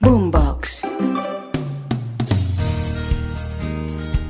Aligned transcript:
Boombox. 0.00 0.82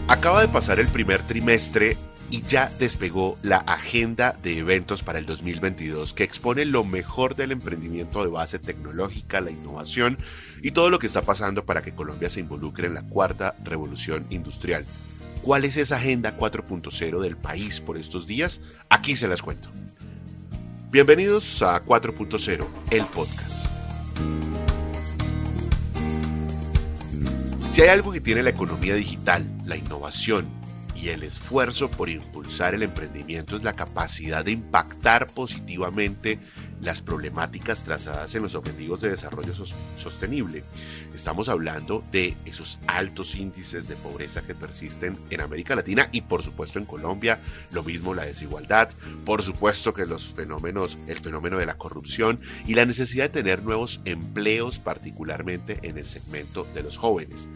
Acaba 0.07 0.43
de 0.43 0.49
pasar 0.49 0.79
el 0.79 0.89
primer 0.89 1.23
trimestre 1.23 1.97
y 2.31 2.43
ya 2.43 2.71
despegó 2.79 3.39
la 3.43 3.59
agenda 3.59 4.37
de 4.43 4.59
eventos 4.59 5.03
para 5.03 5.19
el 5.19 5.27
2022 5.27 6.15
que 6.15 6.25
expone 6.25 6.65
lo 6.65 6.85
mejor 6.85 7.37
del 7.37 7.53
emprendimiento 7.53 8.23
de 8.23 8.31
base 8.31 8.59
tecnológica, 8.59 9.41
la 9.41 9.51
innovación 9.51 10.19
y 10.63 10.71
todo 10.71 10.91
lo 10.91 10.99
que 10.99 11.07
está 11.07 11.23
pasando 11.23 11.65
para 11.65 11.83
que 11.83 11.95
Colombia 11.95 12.31
se 12.31 12.41
involucre 12.41 12.87
en 12.87 12.95
la 12.95 13.03
cuarta 13.03 13.57
revolución 13.63 14.27
industrial. 14.31 14.85
¿Cuál 15.43 15.65
es 15.65 15.77
esa 15.77 15.97
agenda 15.97 16.37
4.0 16.39 17.21
del 17.21 17.37
país 17.37 17.81
por 17.81 17.97
estos 17.97 18.27
días? 18.27 18.61
Aquí 18.89 19.17
se 19.17 19.29
las 19.29 19.43
cuento. 19.43 19.69
Bienvenidos 20.91 21.61
a 21.63 21.85
4.0, 21.85 22.65
el 22.91 23.05
podcast. 23.07 23.67
Si 27.75 27.83
hay 27.83 27.89
algo 27.89 28.13
que 28.13 28.21
tiene 28.21 28.45
la 28.45 28.51
economía 28.51 28.95
digital, 28.95 29.45
la 29.65 29.77
innovación 29.77 30.47
y 30.95 31.09
el 31.09 31.25
esfuerzo 31.25 31.91
por 31.91 32.09
impulsar 32.09 32.73
el 32.73 32.85
emprendimiento 32.85 33.57
es 33.57 33.65
la 33.65 33.73
capacidad 33.73 34.45
de 34.45 34.53
impactar 34.53 35.27
positivamente 35.27 36.39
las 36.81 37.03
problemáticas 37.03 37.85
trazadas 37.85 38.35
en 38.35 38.43
los 38.43 38.55
Objetivos 38.55 39.01
de 39.01 39.11
Desarrollo 39.11 39.53
Sostenible. 39.97 40.65
Estamos 41.15 41.49
hablando 41.49 42.05
de 42.13 42.37
esos 42.45 42.79
altos 42.87 43.35
índices 43.35 43.89
de 43.89 43.97
pobreza 43.97 44.43
que 44.43 44.55
persisten 44.55 45.19
en 45.31 45.41
América 45.41 45.75
Latina 45.75 46.09
y 46.13 46.21
por 46.21 46.43
supuesto 46.43 46.79
en 46.79 46.85
Colombia, 46.85 47.41
lo 47.73 47.83
mismo 47.83 48.15
la 48.15 48.25
desigualdad, 48.25 48.91
por 49.25 49.43
supuesto 49.43 49.95
que 49.95 50.07
los 50.07 50.33
fenómenos, 50.33 50.99
el 51.07 51.19
fenómeno 51.21 51.59
de 51.59 51.67
la 51.67 51.79
corrupción 51.79 52.39
y 52.67 52.75
la 52.75 52.87
necesidad 52.87 53.25
de 53.25 53.43
tener 53.43 53.63
nuevos 53.63 54.01
empleos, 54.05 54.79
particularmente 54.79 55.81
en 55.83 55.99
el 55.99 56.07
segmento 56.07 56.67
de 56.75 56.83
los 56.83 56.99
jóvenes. 56.99 57.49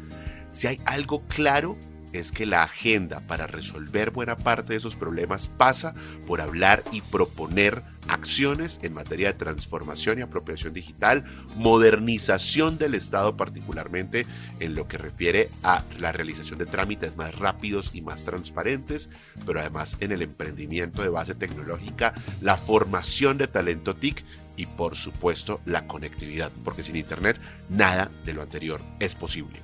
Si 0.51 0.67
hay 0.67 0.81
algo 0.87 1.23
claro 1.29 1.77
es 2.13 2.33
que 2.33 2.47
la 2.47 2.63
agenda 2.63 3.21
para 3.21 3.47
resolver 3.47 4.11
buena 4.11 4.37
parte 4.37 4.73
de 4.73 4.79
esos 4.79 4.97
problemas 4.97 5.49
pasa 5.49 5.95
por 6.27 6.41
hablar 6.41 6.83
y 6.93 7.01
proponer 7.03 7.83
acciones 8.09 8.81
en 8.83 8.95
materia 8.95 9.33
de 9.33 9.39
transformación 9.39 10.19
y 10.19 10.23
apropiación 10.23 10.73
digital, 10.73 11.25
modernización 11.57 12.79
del 12.79 12.95
Estado 12.95 13.37
particularmente 13.37 14.27
en 14.61 14.75
lo 14.75 14.89
que 14.89 14.97
refiere 14.97 15.51
a 15.63 15.85
la 15.99 16.13
realización 16.13 16.59
de 16.59 16.67
trámites 16.67 17.17
más 17.17 17.35
rápidos 17.35 17.91
y 17.93 18.01
más 18.01 18.25
transparentes, 18.25 19.11
pero 19.45 19.61
además 19.61 19.99
en 20.01 20.13
el 20.13 20.23
emprendimiento 20.23 21.03
de 21.03 21.11
base 21.11 21.35
tecnológica, 21.35 22.15
la 22.41 22.57
formación 22.57 23.37
de 23.37 23.49
talento 23.49 23.95
TIC 23.95 24.25
y 24.57 24.67
por 24.67 24.97
supuesto 24.97 25.61
la 25.67 25.87
conectividad, 25.87 26.51
porque 26.65 26.83
sin 26.83 26.97
Internet 26.97 27.39
nada 27.69 28.11
de 28.25 28.33
lo 28.33 28.43
anterior 28.43 28.81
es 28.99 29.15
posible 29.15 29.61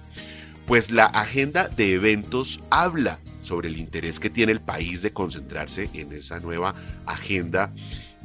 pues 0.67 0.91
la 0.91 1.07
agenda 1.07 1.69
de 1.69 1.95
eventos 1.95 2.61
habla 2.71 3.19
sobre 3.41 3.69
el 3.69 3.79
interés 3.79 4.19
que 4.19 4.31
tiene 4.31 4.53
el 4.53 4.61
país 4.61 5.03
de 5.03 5.13
concentrarse 5.13 5.91
en 5.93 6.13
esa 6.13 6.41
nueva 6.41 6.75
agenda 7.07 7.73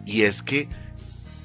y 0.05 0.21
es 0.21 0.41
que 0.41 0.69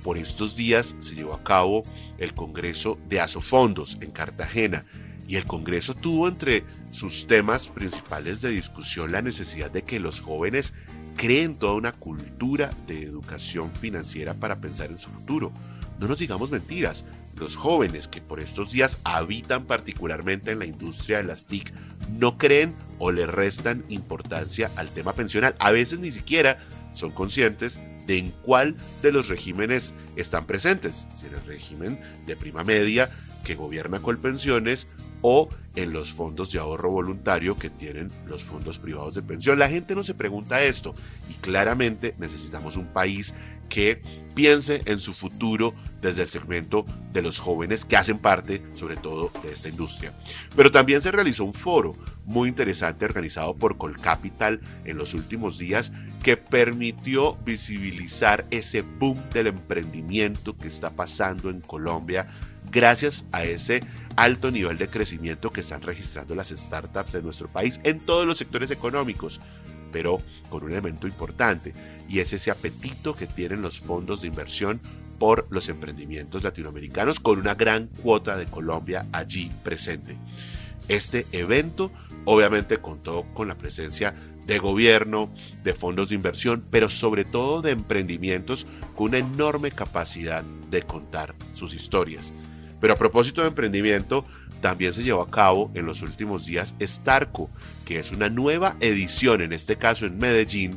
por 0.04 0.18
estos 0.18 0.54
días 0.54 0.94
se 1.00 1.14
llevó 1.14 1.34
a 1.34 1.42
cabo 1.42 1.84
el 2.18 2.34
Congreso 2.34 2.98
de 3.08 3.20
Asofondos 3.20 3.98
en 4.00 4.10
Cartagena 4.10 4.84
y 5.26 5.36
el 5.36 5.46
Congreso 5.46 5.94
tuvo 5.94 6.28
entre 6.28 6.64
sus 6.90 7.26
temas 7.26 7.68
principales 7.68 8.42
de 8.42 8.50
discusión 8.50 9.10
la 9.10 9.22
necesidad 9.22 9.70
de 9.70 9.82
que 9.82 9.98
los 9.98 10.20
jóvenes 10.20 10.74
creen 11.16 11.56
toda 11.56 11.74
una 11.74 11.92
cultura 11.92 12.72
de 12.86 13.02
educación 13.02 13.72
financiera 13.72 14.34
para 14.34 14.60
pensar 14.60 14.90
en 14.90 14.98
su 14.98 15.10
futuro. 15.10 15.52
No 15.98 16.06
nos 16.06 16.18
digamos 16.18 16.50
mentiras, 16.50 17.04
los 17.36 17.56
jóvenes 17.56 18.08
que 18.08 18.20
por 18.20 18.40
estos 18.40 18.72
días 18.72 18.98
habitan 19.04 19.64
particularmente 19.64 20.52
en 20.52 20.58
la 20.58 20.66
industria 20.66 21.18
de 21.18 21.24
las 21.24 21.46
TIC 21.46 21.72
no 22.10 22.38
creen 22.38 22.74
o 22.98 23.10
le 23.10 23.26
restan 23.26 23.84
importancia 23.88 24.70
al 24.76 24.90
tema 24.90 25.14
pensional. 25.14 25.54
A 25.58 25.70
veces 25.70 25.98
ni 25.98 26.10
siquiera 26.10 26.58
son 26.94 27.10
conscientes 27.10 27.80
de 28.06 28.18
en 28.18 28.30
cuál 28.42 28.76
de 29.02 29.12
los 29.12 29.28
regímenes 29.28 29.94
están 30.16 30.46
presentes, 30.46 31.06
si 31.14 31.26
en 31.26 31.34
el 31.34 31.44
régimen 31.44 32.00
de 32.26 32.36
prima 32.36 32.64
media 32.64 33.10
que 33.44 33.54
gobierna 33.54 34.00
Colpensiones 34.00 34.86
o 35.22 35.48
en 35.74 35.92
los 35.92 36.12
fondos 36.12 36.52
de 36.52 36.58
ahorro 36.58 36.90
voluntario 36.90 37.58
que 37.58 37.70
tienen 37.70 38.10
los 38.26 38.42
fondos 38.42 38.78
privados 38.78 39.14
de 39.14 39.22
pensión. 39.22 39.58
La 39.58 39.68
gente 39.68 39.94
no 39.94 40.04
se 40.04 40.14
pregunta 40.14 40.62
esto 40.62 40.94
y 41.30 41.34
claramente 41.34 42.14
necesitamos 42.18 42.76
un 42.76 42.86
país 42.86 43.34
que 43.68 44.02
piense 44.34 44.82
en 44.86 44.98
su 44.98 45.12
futuro 45.12 45.74
desde 46.00 46.22
el 46.22 46.28
segmento 46.28 46.84
de 47.12 47.22
los 47.22 47.38
jóvenes 47.38 47.84
que 47.84 47.96
hacen 47.96 48.18
parte 48.18 48.62
sobre 48.74 48.96
todo 48.96 49.30
de 49.42 49.52
esta 49.52 49.68
industria. 49.68 50.12
Pero 50.54 50.70
también 50.70 51.00
se 51.00 51.10
realizó 51.10 51.44
un 51.44 51.54
foro 51.54 51.96
muy 52.26 52.48
interesante 52.48 53.04
organizado 53.04 53.54
por 53.54 53.78
Colcapital 53.78 54.60
en 54.84 54.98
los 54.98 55.14
últimos 55.14 55.58
días 55.58 55.92
que 56.22 56.36
permitió 56.36 57.36
visibilizar 57.44 58.44
ese 58.50 58.82
boom 58.82 59.18
del 59.32 59.48
emprendimiento 59.48 60.56
que 60.56 60.68
está 60.68 60.90
pasando 60.90 61.50
en 61.50 61.60
Colombia 61.60 62.26
gracias 62.70 63.26
a 63.32 63.44
ese 63.44 63.80
alto 64.16 64.50
nivel 64.50 64.78
de 64.78 64.88
crecimiento 64.88 65.52
que 65.52 65.60
están 65.60 65.82
registrando 65.82 66.34
las 66.34 66.48
startups 66.48 67.12
de 67.12 67.22
nuestro 67.22 67.48
país 67.48 67.80
en 67.84 68.00
todos 68.00 68.26
los 68.26 68.38
sectores 68.38 68.70
económicos, 68.70 69.40
pero 69.94 70.20
con 70.50 70.64
un 70.64 70.72
elemento 70.72 71.06
importante, 71.06 71.72
y 72.08 72.18
es 72.18 72.32
ese 72.32 72.50
apetito 72.50 73.14
que 73.14 73.28
tienen 73.28 73.62
los 73.62 73.78
fondos 73.78 74.22
de 74.22 74.26
inversión 74.26 74.80
por 75.20 75.46
los 75.50 75.68
emprendimientos 75.68 76.42
latinoamericanos, 76.42 77.20
con 77.20 77.38
una 77.38 77.54
gran 77.54 77.86
cuota 77.86 78.36
de 78.36 78.46
Colombia 78.46 79.06
allí 79.12 79.52
presente. 79.62 80.16
Este 80.88 81.28
evento 81.30 81.92
obviamente 82.24 82.78
contó 82.78 83.22
con 83.34 83.46
la 83.46 83.54
presencia 83.54 84.16
de 84.44 84.58
gobierno, 84.58 85.32
de 85.62 85.74
fondos 85.74 86.08
de 86.08 86.16
inversión, 86.16 86.64
pero 86.72 86.90
sobre 86.90 87.24
todo 87.24 87.62
de 87.62 87.70
emprendimientos 87.70 88.66
con 88.96 89.10
una 89.10 89.18
enorme 89.18 89.70
capacidad 89.70 90.42
de 90.42 90.82
contar 90.82 91.36
sus 91.52 91.72
historias. 91.72 92.32
Pero 92.84 92.92
a 92.92 92.98
propósito 92.98 93.40
de 93.40 93.48
emprendimiento, 93.48 94.26
también 94.60 94.92
se 94.92 95.02
llevó 95.02 95.22
a 95.22 95.30
cabo 95.30 95.70
en 95.72 95.86
los 95.86 96.02
últimos 96.02 96.44
días 96.44 96.74
Starco, 96.82 97.48
que 97.86 97.98
es 97.98 98.12
una 98.12 98.28
nueva 98.28 98.76
edición, 98.80 99.40
en 99.40 99.54
este 99.54 99.76
caso 99.76 100.04
en 100.04 100.18
Medellín, 100.18 100.76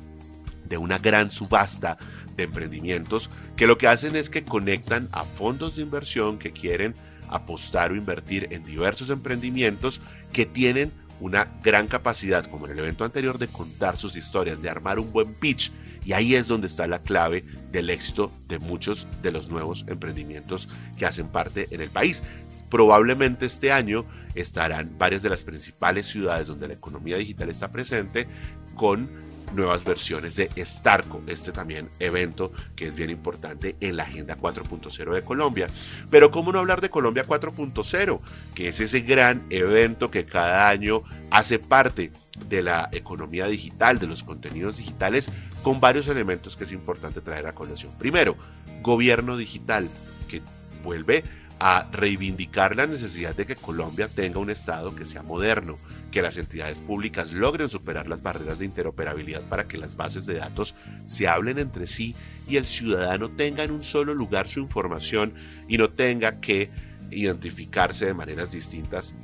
de 0.64 0.78
una 0.78 1.00
gran 1.00 1.32
subasta 1.32 1.98
de 2.38 2.46
emprendimientos 2.46 3.30
que 3.58 3.68
lo 3.68 3.78
que 3.78 3.88
hacen 3.88 4.16
es 4.16 4.30
que 4.30 4.46
conectan 4.46 5.10
a 5.12 5.26
fondos 5.26 5.76
de 5.76 5.82
inversión 5.82 6.40
que 6.40 6.54
quieren 6.54 6.96
apostar 7.28 7.92
o 7.92 7.98
invertir 7.98 8.48
en 8.52 8.64
diversos 8.64 9.10
emprendimientos 9.10 10.00
que 10.32 10.46
tienen 10.46 10.94
una 11.20 11.50
gran 11.62 11.88
capacidad, 11.88 12.46
como 12.46 12.68
en 12.68 12.72
el 12.72 12.80
evento 12.80 13.04
anterior, 13.04 13.38
de 13.38 13.50
contar 13.50 13.98
sus 13.98 14.16
historias, 14.16 14.62
de 14.62 14.70
armar 14.70 14.98
un 14.98 15.12
buen 15.12 15.34
pitch 15.34 15.74
y 16.08 16.14
ahí 16.14 16.36
es 16.36 16.48
donde 16.48 16.68
está 16.68 16.88
la 16.88 17.00
clave 17.00 17.44
del 17.74 17.90
éxito 17.90 18.32
de 18.48 18.60
muchos 18.60 19.08
de 19.22 19.30
los 19.30 19.50
nuevos 19.50 19.84
emprendimientos 19.90 20.70
que 20.98 21.06
hacen 21.06 21.28
parte 21.28 21.68
en 21.72 21.82
el 21.82 21.90
país. 21.90 22.24
Probablemente 22.70 23.46
este 23.46 23.74
año 23.74 24.06
estarán 24.34 24.98
varias 24.98 25.22
de 25.22 25.30
las 25.30 25.44
principales 25.44 26.08
ciudades 26.08 26.48
donde 26.48 26.70
la 26.70 26.76
economía 26.76 27.18
digital 27.18 27.50
está 27.50 27.74
presente 27.74 28.26
con 28.74 29.10
nuevas 29.54 29.84
versiones 29.84 30.38
de 30.38 30.50
Starco, 30.60 31.22
este 31.28 31.52
también 31.52 31.90
evento 32.00 32.54
que 32.78 32.88
es 32.88 32.96
bien 32.96 33.10
importante 33.10 33.76
en 33.82 33.98
la 33.98 34.04
Agenda 34.04 34.38
4.0 34.38 35.14
de 35.14 35.24
Colombia. 35.24 35.68
Pero 36.10 36.32
¿cómo 36.32 36.54
no 36.54 36.60
hablar 36.60 36.80
de 36.80 36.90
Colombia 36.90 37.28
4.0? 37.28 38.22
Que 38.56 38.70
es 38.70 38.80
ese 38.80 39.02
gran 39.02 39.46
evento 39.50 40.10
que 40.10 40.26
cada 40.26 40.70
año 40.70 41.04
hace 41.32 41.60
parte 41.60 42.14
de 42.50 42.62
la 42.62 42.90
economía 42.92 43.48
digital, 43.48 44.00
de 44.00 44.08
los 44.08 44.24
contenidos 44.24 44.78
digitales, 44.78 45.30
con 45.64 45.80
varios 45.80 46.08
elementos 46.08 46.56
que 46.56 46.64
es 46.64 46.72
importante 46.72 47.22
traer 47.22 47.48
a 47.48 47.54
colación. 47.54 47.92
Primero, 47.98 48.36
gobierno 48.82 49.38
digital, 49.38 49.90
que 50.28 50.42
vuelve 50.84 51.24
a 51.60 51.88
reivindicar 51.92 52.76
la 52.76 52.86
necesidad 52.86 53.36
de 53.36 53.46
que 53.46 53.56
Colombia 53.56 54.08
tenga 54.08 54.40
un 54.40 54.50
Estado 54.50 54.96
que 54.96 55.06
sea 55.06 55.24
moderno, 55.24 55.78
que 56.12 56.22
las 56.22 56.38
entidades 56.38 56.82
públicas 56.82 57.34
logren 57.34 57.68
superar 57.68 58.08
las 58.08 58.22
barreras 58.22 58.60
de 58.60 58.66
interoperabilidad 58.66 59.42
para 59.50 59.68
que 59.68 59.78
las 59.78 59.96
bases 59.96 60.26
de 60.26 60.36
datos 60.36 60.76
se 61.04 61.28
hablen 61.28 61.58
entre 61.58 61.88
sí 61.88 62.16
y 62.48 62.58
el 62.58 62.66
ciudadano 62.66 63.30
tenga 63.32 63.64
en 63.64 63.72
un 63.72 63.84
solo 63.84 64.14
lugar 64.14 64.48
su 64.48 64.60
información 64.60 65.34
y 65.68 65.78
no 65.78 65.90
tenga 65.90 66.40
que 66.40 66.70
identificarse 67.10 68.06
de 68.06 68.14
maneras 68.14 68.52
distintas 68.52 69.16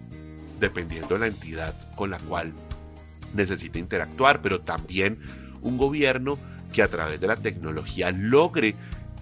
dependiendo 0.60 1.16
de 1.16 1.20
la 1.20 1.28
entidad 1.28 1.76
con 1.96 2.10
la 2.10 2.20
cual 2.20 2.54
necesita 3.34 3.80
interactuar, 3.80 4.42
pero 4.42 4.62
también 4.62 5.20
un 5.62 5.78
gobierno 5.78 6.38
que 6.72 6.82
a 6.82 6.88
través 6.88 7.20
de 7.22 7.28
la 7.28 7.36
tecnología 7.36 8.12
logre 8.12 8.76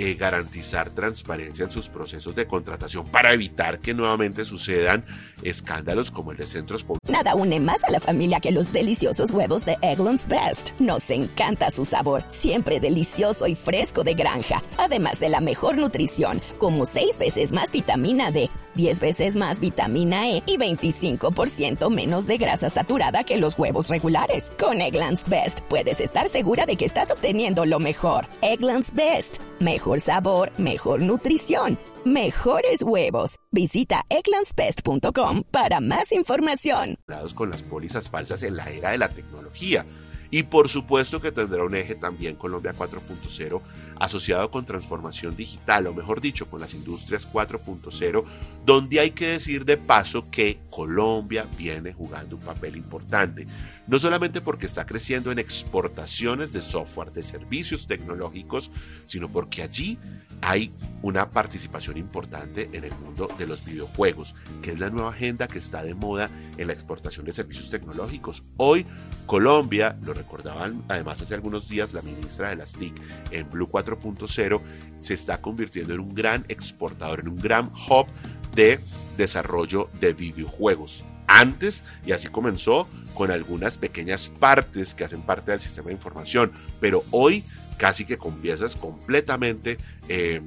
eh, 0.03 0.15
garantizar 0.15 0.89
transparencia 0.89 1.63
en 1.63 1.69
sus 1.69 1.87
procesos 1.87 2.33
de 2.33 2.47
contratación 2.47 3.05
para 3.05 3.33
evitar 3.33 3.77
que 3.77 3.93
nuevamente 3.93 4.45
sucedan 4.45 5.05
escándalos 5.43 6.09
como 6.09 6.31
el 6.31 6.37
de 6.37 6.47
centros 6.47 6.83
públicos. 6.83 7.07
Nada 7.07 7.35
une 7.35 7.59
más 7.59 7.83
a 7.83 7.91
la 7.91 7.99
familia 7.99 8.39
que 8.39 8.51
los 8.51 8.73
deliciosos 8.73 9.29
huevos 9.29 9.63
de 9.63 9.77
Eggland's 9.83 10.27
Best. 10.27 10.71
Nos 10.79 11.07
encanta 11.11 11.69
su 11.69 11.85
sabor, 11.85 12.23
siempre 12.29 12.79
delicioso 12.79 13.45
y 13.45 13.53
fresco 13.53 14.03
de 14.03 14.15
granja, 14.15 14.63
además 14.79 15.19
de 15.19 15.29
la 15.29 15.39
mejor 15.39 15.77
nutrición, 15.77 16.41
como 16.57 16.85
6 16.85 17.19
veces 17.19 17.51
más 17.51 17.71
vitamina 17.71 18.31
D, 18.31 18.49
10 18.75 18.99
veces 18.99 19.35
más 19.37 19.59
vitamina 19.59 20.29
E 20.29 20.43
y 20.45 20.57
25% 20.57 21.89
menos 21.89 22.27
de 22.27 22.37
grasa 22.37 22.69
saturada 22.69 23.23
que 23.23 23.37
los 23.37 23.57
huevos 23.57 23.89
regulares. 23.89 24.51
Con 24.59 24.81
Eggland's 24.81 25.27
Best 25.27 25.61
puedes 25.61 25.99
estar 25.99 26.29
segura 26.29 26.65
de 26.65 26.75
que 26.75 26.85
estás 26.85 27.11
obteniendo 27.11 27.65
lo 27.65 27.79
mejor. 27.79 28.27
Eggland's 28.41 28.93
Best, 28.93 29.37
mejor 29.59 30.01
sabor, 30.01 30.51
mejor 30.57 31.01
nutrición, 31.01 31.77
mejores 32.05 32.83
huevos. 32.83 33.37
Visita 33.51 34.03
eclanspest.com 34.09 35.43
para 35.49 35.79
más 35.79 36.11
información. 36.11 36.95
Con 37.35 37.49
las 37.49 37.63
pólizas 37.63 38.09
falsas 38.09 38.43
en 38.43 38.57
la 38.57 38.69
era 38.69 38.91
de 38.91 38.97
la 38.97 39.09
tecnología. 39.09 39.85
Y 40.31 40.43
por 40.43 40.69
supuesto 40.69 41.21
que 41.21 41.33
tendrá 41.33 41.63
un 41.63 41.75
eje 41.75 41.95
también 41.95 42.37
Colombia 42.37 42.73
4.0 42.73 43.61
asociado 43.99 44.49
con 44.49 44.65
transformación 44.65 45.35
digital, 45.35 45.85
o 45.87 45.93
mejor 45.93 46.21
dicho, 46.21 46.49
con 46.49 46.61
las 46.61 46.73
industrias 46.73 47.31
4.0, 47.31 48.23
donde 48.65 48.99
hay 48.99 49.11
que 49.11 49.27
decir 49.27 49.65
de 49.65 49.77
paso 49.77 50.31
que 50.31 50.59
Colombia 50.71 51.45
viene 51.57 51.93
jugando 51.93 52.37
un 52.37 52.41
papel 52.41 52.77
importante, 52.77 53.45
no 53.87 53.99
solamente 53.99 54.41
porque 54.41 54.65
está 54.65 54.85
creciendo 54.85 55.31
en 55.31 55.37
exportaciones 55.37 56.53
de 56.53 56.61
software, 56.61 57.11
de 57.11 57.23
servicios 57.23 57.85
tecnológicos, 57.85 58.71
sino 59.05 59.29
porque 59.29 59.61
allí 59.61 59.99
hay 60.41 60.73
una 61.03 61.29
participación 61.29 61.97
importante 61.97 62.69
en 62.73 62.83
el 62.83 62.95
mundo 62.95 63.27
de 63.37 63.45
los 63.45 63.63
videojuegos, 63.63 64.35
que 64.61 64.71
es 64.71 64.79
la 64.79 64.89
nueva 64.89 65.11
agenda 65.11 65.47
que 65.47 65.59
está 65.59 65.83
de 65.83 65.93
moda 65.93 66.29
en 66.57 66.67
la 66.67 66.73
exportación 66.73 67.25
de 67.25 67.31
servicios 67.31 67.69
tecnológicos. 67.69 68.43
Hoy 68.57 68.85
Colombia, 69.27 69.95
lo 70.01 70.13
recordaban 70.21 70.83
además 70.87 71.21
hace 71.21 71.33
algunos 71.33 71.67
días 71.67 71.93
la 71.93 72.01
ministra 72.01 72.49
de 72.49 72.55
las 72.55 72.73
TIC 72.73 72.93
en 73.31 73.49
Blue 73.49 73.67
4.0, 73.69 74.61
se 74.99 75.13
está 75.13 75.41
convirtiendo 75.41 75.93
en 75.93 75.99
un 75.99 76.13
gran 76.13 76.45
exportador, 76.47 77.21
en 77.21 77.29
un 77.29 77.37
gran 77.37 77.71
hub 77.89 78.07
de 78.55 78.79
desarrollo 79.17 79.89
de 79.99 80.13
videojuegos. 80.13 81.03
Antes, 81.27 81.83
y 82.05 82.11
así 82.11 82.27
comenzó, 82.27 82.87
con 83.13 83.31
algunas 83.31 83.77
pequeñas 83.77 84.29
partes 84.29 84.93
que 84.93 85.03
hacen 85.03 85.21
parte 85.21 85.51
del 85.51 85.61
sistema 85.61 85.87
de 85.87 85.93
información, 85.93 86.51
pero 86.79 87.03
hoy 87.11 87.43
casi 87.77 88.05
que 88.05 88.17
con 88.17 88.35
piezas 88.35 88.75
completamente 88.75 89.77
eh, 90.07 90.41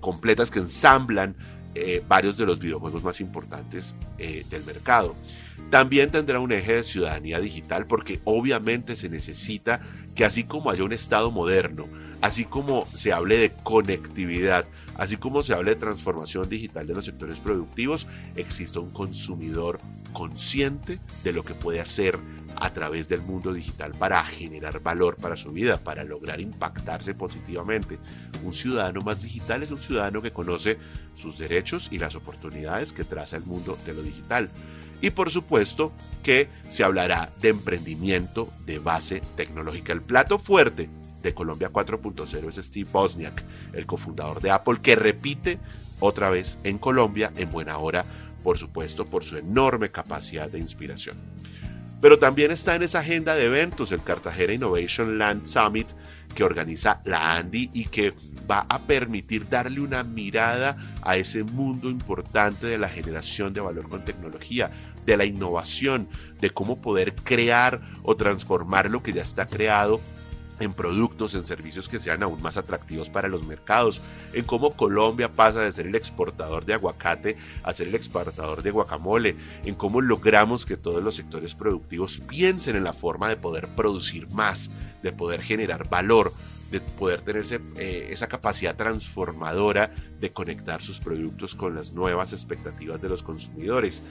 completas 0.00 0.50
que 0.50 0.60
ensamblan 0.60 1.34
eh, 1.78 2.02
varios 2.08 2.38
de 2.38 2.46
los 2.46 2.58
videojuegos 2.58 3.04
más 3.04 3.20
importantes 3.20 3.94
eh, 4.16 4.46
del 4.48 4.64
mercado. 4.64 5.14
También 5.68 6.10
tendrá 6.10 6.40
un 6.40 6.50
eje 6.50 6.76
de 6.76 6.84
ciudadanía 6.84 7.38
digital 7.38 7.86
porque 7.86 8.18
obviamente 8.24 8.96
se 8.96 9.10
necesita 9.10 9.80
que 10.14 10.24
así 10.24 10.44
como 10.44 10.70
haya 10.70 10.84
un 10.84 10.94
Estado 10.94 11.30
moderno, 11.30 11.86
así 12.22 12.46
como 12.46 12.88
se 12.94 13.12
hable 13.12 13.36
de 13.36 13.52
conectividad, 13.62 14.64
así 14.96 15.18
como 15.18 15.42
se 15.42 15.52
hable 15.52 15.72
de 15.72 15.80
transformación 15.80 16.48
digital 16.48 16.86
de 16.86 16.94
los 16.94 17.04
sectores 17.04 17.40
productivos, 17.40 18.06
exista 18.36 18.80
un 18.80 18.90
consumidor 18.90 19.78
consciente 20.14 20.98
de 21.24 21.32
lo 21.34 21.44
que 21.44 21.52
puede 21.52 21.80
hacer 21.80 22.18
a 22.56 22.70
través 22.70 23.08
del 23.08 23.22
mundo 23.22 23.52
digital 23.52 23.92
para 23.92 24.24
generar 24.24 24.80
valor 24.80 25.16
para 25.16 25.36
su 25.36 25.52
vida, 25.52 25.78
para 25.78 26.04
lograr 26.04 26.40
impactarse 26.40 27.14
positivamente. 27.14 27.98
Un 28.42 28.52
ciudadano 28.52 29.00
más 29.00 29.22
digital 29.22 29.62
es 29.62 29.70
un 29.70 29.80
ciudadano 29.80 30.22
que 30.22 30.32
conoce 30.32 30.78
sus 31.14 31.38
derechos 31.38 31.88
y 31.92 31.98
las 31.98 32.16
oportunidades 32.16 32.92
que 32.92 33.04
traza 33.04 33.36
el 33.36 33.44
mundo 33.44 33.78
de 33.86 33.94
lo 33.94 34.02
digital. 34.02 34.50
Y 35.00 35.10
por 35.10 35.30
supuesto 35.30 35.92
que 36.22 36.48
se 36.68 36.82
hablará 36.82 37.30
de 37.40 37.50
emprendimiento 37.50 38.50
de 38.64 38.78
base 38.78 39.22
tecnológica. 39.36 39.92
El 39.92 40.02
plato 40.02 40.38
fuerte 40.38 40.88
de 41.22 41.34
Colombia 41.34 41.70
4.0 41.70 42.48
es 42.48 42.56
Steve 42.56 42.88
Bosniak, 42.90 43.42
el 43.72 43.86
cofundador 43.86 44.40
de 44.40 44.50
Apple, 44.50 44.78
que 44.82 44.96
repite 44.96 45.58
otra 46.00 46.30
vez 46.30 46.58
en 46.64 46.78
Colombia 46.78 47.32
en 47.36 47.50
buena 47.50 47.78
hora, 47.78 48.04
por 48.42 48.58
supuesto, 48.58 49.06
por 49.06 49.24
su 49.24 49.36
enorme 49.36 49.90
capacidad 49.90 50.48
de 50.48 50.58
inspiración. 50.58 51.16
Pero 52.00 52.18
también 52.18 52.50
está 52.50 52.74
en 52.74 52.82
esa 52.82 53.00
agenda 53.00 53.34
de 53.34 53.46
eventos 53.46 53.92
el 53.92 54.02
Cartagena 54.02 54.52
Innovation 54.52 55.18
Land 55.18 55.46
Summit 55.46 55.88
que 56.34 56.44
organiza 56.44 57.00
la 57.04 57.36
Andy 57.36 57.70
y 57.72 57.86
que 57.86 58.12
va 58.48 58.66
a 58.68 58.80
permitir 58.80 59.48
darle 59.48 59.80
una 59.80 60.04
mirada 60.04 60.76
a 61.02 61.16
ese 61.16 61.42
mundo 61.42 61.90
importante 61.90 62.66
de 62.66 62.78
la 62.78 62.88
generación 62.88 63.52
de 63.52 63.60
valor 63.60 63.88
con 63.88 64.04
tecnología, 64.04 64.70
de 65.04 65.16
la 65.16 65.24
innovación, 65.24 66.08
de 66.40 66.50
cómo 66.50 66.80
poder 66.80 67.14
crear 67.14 67.80
o 68.02 68.16
transformar 68.16 68.90
lo 68.90 69.02
que 69.02 69.12
ya 69.12 69.22
está 69.22 69.46
creado 69.46 70.00
en 70.60 70.72
productos, 70.72 71.34
en 71.34 71.44
servicios 71.44 71.88
que 71.88 71.98
sean 71.98 72.22
aún 72.22 72.40
más 72.42 72.56
atractivos 72.56 73.10
para 73.10 73.28
los 73.28 73.44
mercados, 73.44 74.00
en 74.32 74.44
cómo 74.44 74.72
Colombia 74.72 75.28
pasa 75.28 75.60
de 75.60 75.72
ser 75.72 75.86
el 75.86 75.94
exportador 75.94 76.64
de 76.64 76.74
aguacate 76.74 77.36
a 77.62 77.72
ser 77.72 77.88
el 77.88 77.94
exportador 77.94 78.62
de 78.62 78.70
guacamole, 78.70 79.36
en 79.64 79.74
cómo 79.74 80.00
logramos 80.00 80.64
que 80.64 80.76
todos 80.76 81.02
los 81.02 81.16
sectores 81.16 81.54
productivos 81.54 82.20
piensen 82.20 82.76
en 82.76 82.84
la 82.84 82.92
forma 82.92 83.28
de 83.28 83.36
poder 83.36 83.68
producir 83.74 84.28
más, 84.28 84.70
de 85.02 85.12
poder 85.12 85.42
generar 85.42 85.88
valor, 85.88 86.32
de 86.70 86.80
poder 86.80 87.20
tener 87.20 87.44
eh, 87.76 88.08
esa 88.10 88.26
capacidad 88.26 88.74
transformadora 88.74 89.92
de 90.20 90.32
conectar 90.32 90.82
sus 90.82 91.00
productos 91.00 91.54
con 91.54 91.74
las 91.74 91.92
nuevas 91.92 92.32
expectativas 92.32 93.00
de 93.00 93.08
los 93.08 93.22
consumidores. 93.22 94.02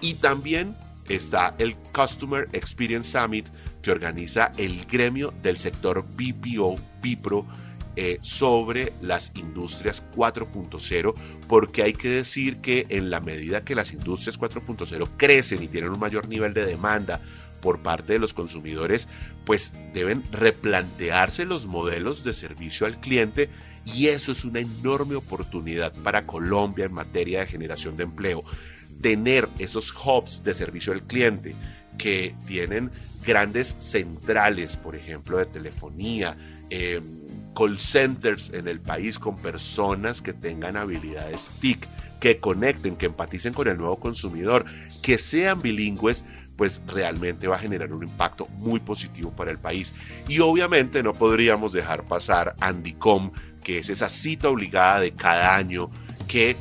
Y 0.00 0.14
también 0.14 0.76
está 1.08 1.54
el 1.58 1.76
Customer 1.92 2.48
Experience 2.52 3.18
Summit, 3.18 3.46
que 3.86 3.92
organiza 3.92 4.50
el 4.56 4.84
gremio 4.86 5.32
del 5.44 5.58
sector 5.58 6.04
BPO, 6.04 6.76
BIPRO, 7.00 7.46
eh, 7.94 8.18
sobre 8.20 8.92
las 9.00 9.30
industrias 9.36 10.02
4.0, 10.16 11.14
porque 11.46 11.84
hay 11.84 11.92
que 11.92 12.08
decir 12.08 12.56
que 12.56 12.86
en 12.88 13.10
la 13.10 13.20
medida 13.20 13.64
que 13.64 13.76
las 13.76 13.92
industrias 13.92 14.40
4.0 14.40 15.08
crecen 15.16 15.62
y 15.62 15.68
tienen 15.68 15.92
un 15.92 16.00
mayor 16.00 16.28
nivel 16.28 16.52
de 16.52 16.66
demanda 16.66 17.20
por 17.60 17.78
parte 17.78 18.14
de 18.14 18.18
los 18.18 18.34
consumidores, 18.34 19.06
pues 19.44 19.72
deben 19.94 20.24
replantearse 20.32 21.44
los 21.44 21.68
modelos 21.68 22.24
de 22.24 22.32
servicio 22.32 22.88
al 22.88 23.00
cliente 23.00 23.48
y 23.84 24.08
eso 24.08 24.32
es 24.32 24.44
una 24.44 24.58
enorme 24.58 25.14
oportunidad 25.14 25.92
para 26.02 26.26
Colombia 26.26 26.86
en 26.86 26.92
materia 26.92 27.40
de 27.40 27.46
generación 27.46 27.96
de 27.96 28.02
empleo. 28.02 28.42
Tener 29.00 29.48
esos 29.60 29.94
hubs 29.94 30.42
de 30.42 30.54
servicio 30.54 30.92
al 30.92 31.04
cliente 31.04 31.54
que 31.98 32.34
tienen 32.46 32.90
grandes 33.24 33.76
centrales, 33.78 34.76
por 34.76 34.96
ejemplo, 34.96 35.38
de 35.38 35.46
telefonía, 35.46 36.36
em, 36.70 37.04
call 37.54 37.78
centers 37.78 38.50
en 38.52 38.68
el 38.68 38.80
país 38.80 39.18
con 39.18 39.36
personas 39.38 40.22
que 40.22 40.32
tengan 40.32 40.76
habilidades 40.76 41.54
TIC, 41.60 41.86
que 42.20 42.38
conecten, 42.38 42.96
que 42.96 43.06
empaticen 43.06 43.52
con 43.52 43.68
el 43.68 43.78
nuevo 43.78 43.96
consumidor, 43.96 44.64
que 45.02 45.18
sean 45.18 45.60
bilingües, 45.60 46.24
pues 46.56 46.80
realmente 46.86 47.48
va 47.48 47.56
a 47.56 47.60
generar 47.60 47.92
un 47.92 48.02
impacto 48.02 48.46
muy 48.58 48.80
positivo 48.80 49.30
para 49.30 49.50
el 49.50 49.58
país. 49.58 49.92
Y 50.28 50.40
obviamente 50.40 51.02
no 51.02 51.12
podríamos 51.12 51.72
dejar 51.72 52.04
pasar 52.04 52.54
Andicom, 52.60 53.32
que 53.62 53.78
es 53.78 53.90
esa 53.90 54.08
cita 54.08 54.48
obligada 54.48 55.00
de 55.00 55.12
cada 55.12 55.54
año 55.54 55.90
que 56.26 56.56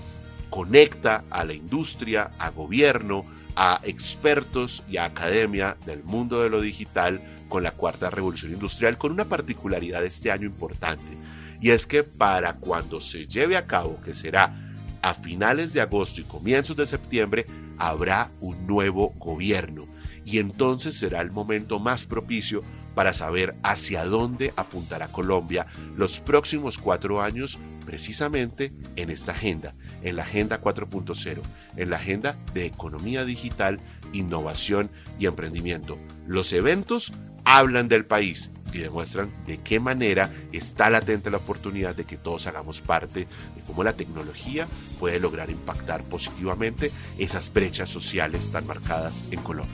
conecta 0.49 1.23
a 1.29 1.45
la 1.45 1.53
industria, 1.53 2.31
a 2.39 2.49
gobierno, 2.49 3.25
a 3.55 3.79
expertos 3.83 4.83
y 4.89 4.97
a 4.97 5.05
academia 5.05 5.77
del 5.85 6.03
mundo 6.03 6.41
de 6.41 6.49
lo 6.49 6.61
digital 6.61 7.21
con 7.49 7.63
la 7.63 7.71
cuarta 7.71 8.09
revolución 8.09 8.51
industrial, 8.51 8.97
con 8.97 9.11
una 9.11 9.25
particularidad 9.25 10.01
de 10.01 10.07
este 10.07 10.31
año 10.31 10.45
importante. 10.45 11.17
Y 11.61 11.69
es 11.69 11.87
que 11.87 12.03
para 12.03 12.53
cuando 12.53 12.99
se 12.99 13.27
lleve 13.27 13.55
a 13.57 13.65
cabo, 13.65 14.01
que 14.01 14.13
será 14.13 14.53
a 15.01 15.13
finales 15.13 15.73
de 15.73 15.81
agosto 15.81 16.21
y 16.21 16.25
comienzos 16.25 16.75
de 16.75 16.87
septiembre, 16.87 17.45
habrá 17.77 18.31
un 18.41 18.67
nuevo 18.67 19.13
gobierno. 19.17 19.87
Y 20.25 20.39
entonces 20.39 20.97
será 20.97 21.21
el 21.21 21.31
momento 21.31 21.79
más 21.79 22.05
propicio 22.05 22.63
para 22.95 23.13
saber 23.13 23.55
hacia 23.61 24.05
dónde 24.05 24.53
apuntará 24.55 25.07
Colombia 25.07 25.67
los 25.95 26.19
próximos 26.19 26.77
cuatro 26.77 27.21
años 27.21 27.59
precisamente 27.85 28.73
en 28.95 29.11
esta 29.11 29.33
agenda 29.33 29.75
en 30.05 30.15
la 30.15 30.23
Agenda 30.23 30.61
4.0, 30.61 31.41
en 31.75 31.89
la 31.89 31.97
Agenda 31.97 32.37
de 32.53 32.65
Economía 32.65 33.25
Digital, 33.25 33.81
Innovación 34.13 34.89
y 35.19 35.25
Emprendimiento. 35.25 35.97
Los 36.25 36.53
eventos 36.53 37.11
hablan 37.43 37.89
del 37.89 38.05
país 38.05 38.51
y 38.71 38.79
demuestran 38.79 39.31
de 39.45 39.57
qué 39.57 39.79
manera 39.79 40.31
está 40.51 40.89
latente 40.89 41.31
la 41.31 41.37
oportunidad 41.37 41.95
de 41.95 42.05
que 42.05 42.17
todos 42.17 42.45
hagamos 42.47 42.81
parte 42.81 43.21
de 43.21 43.61
cómo 43.65 43.83
la 43.83 43.93
tecnología 43.93 44.67
puede 44.99 45.19
lograr 45.19 45.49
impactar 45.49 46.03
positivamente 46.03 46.91
esas 47.17 47.51
brechas 47.51 47.89
sociales 47.89 48.51
tan 48.51 48.67
marcadas 48.67 49.23
en 49.31 49.41
Colombia. 49.41 49.73